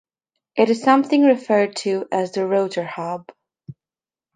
It 0.55 0.71
is 0.71 0.81
sometimes 0.81 1.27
referred 1.27 1.75
to 1.83 2.07
as 2.11 2.31
the 2.31 2.43
rotor 2.47 2.83
"hub". 2.87 3.27